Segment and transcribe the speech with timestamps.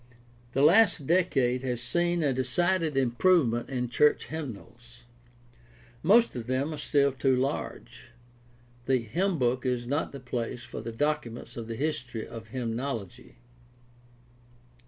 [0.53, 5.03] —The last decade has seen a decided improvement in church hymnals.
[6.01, 8.09] Most of them are still too large.
[8.87, 13.35] The hymnbook is not the place for the documents of the history of hjannology.